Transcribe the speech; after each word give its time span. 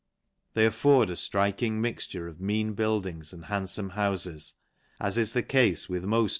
They 0.55 0.65
afford 0.65 1.11
a 1.11 1.45
{Inking 1.45 1.79
mix 1.79 2.07
ture 2.07 2.25
of 2.27 2.41
mean 2.41 2.73
buildings 2.73 3.33
and 3.33 3.45
handfome 3.45 3.91
houfes, 3.91 4.55
as 4.99 5.15
is 5.15 5.33
the 5.33 5.43
cafe 5.43 5.77
with 5.89 6.03
mofr. 6.05 6.29